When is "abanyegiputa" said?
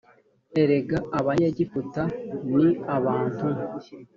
1.19-2.03